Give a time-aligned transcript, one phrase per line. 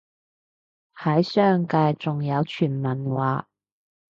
[0.95, 3.47] 喺商界仲有傳聞話